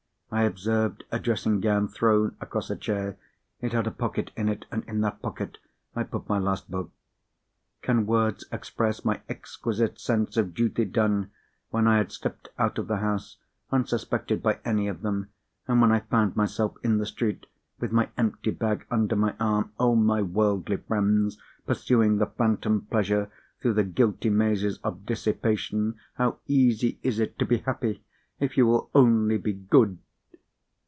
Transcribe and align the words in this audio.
I 0.33 0.43
observed 0.43 1.03
a 1.11 1.19
dressing 1.19 1.59
gown 1.59 1.89
thrown 1.89 2.37
across 2.39 2.69
a 2.69 2.75
chair. 2.77 3.17
It 3.59 3.73
had 3.73 3.85
a 3.85 3.91
pocket 3.91 4.31
in 4.37 4.47
it, 4.47 4.65
and 4.71 4.81
in 4.85 5.01
that 5.01 5.21
pocket 5.21 5.57
I 5.93 6.03
put 6.03 6.29
my 6.29 6.37
last 6.39 6.71
book. 6.71 6.93
Can 7.81 8.05
words 8.05 8.45
express 8.49 9.03
my 9.03 9.19
exquisite 9.27 9.99
sense 9.99 10.37
of 10.37 10.53
duty 10.53 10.85
done, 10.85 11.31
when 11.69 11.85
I 11.85 11.97
had 11.97 12.13
slipped 12.13 12.47
out 12.57 12.77
of 12.77 12.87
the 12.87 12.99
house, 12.99 13.39
unsuspected 13.73 14.41
by 14.41 14.61
any 14.63 14.87
of 14.87 15.01
them, 15.01 15.27
and 15.67 15.81
when 15.81 15.91
I 15.91 15.99
found 15.99 16.37
myself 16.37 16.75
in 16.81 16.97
the 16.97 17.05
street 17.05 17.45
with 17.81 17.91
my 17.91 18.07
empty 18.17 18.51
bag 18.51 18.85
under 18.89 19.17
my 19.17 19.35
arm? 19.37 19.73
Oh, 19.81 19.97
my 19.97 20.21
worldly 20.21 20.77
friends, 20.77 21.41
pursuing 21.67 22.19
the 22.19 22.27
phantom, 22.27 22.87
Pleasure, 22.89 23.29
through 23.61 23.73
the 23.73 23.83
guilty 23.83 24.29
mazes 24.29 24.77
of 24.77 25.05
Dissipation, 25.05 25.95
how 26.13 26.39
easy 26.47 27.01
it 27.03 27.19
is 27.19 27.29
to 27.37 27.45
be 27.45 27.57
happy, 27.57 28.05
if 28.39 28.55
you 28.55 28.65
will 28.65 28.89
only 28.95 29.37
be 29.37 29.51
good! 29.51 29.97